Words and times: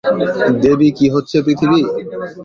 দেবী 0.63 0.89
কি 0.97 1.07
হচ্ছে 1.09 1.37
পৃথিবী। 1.45 1.79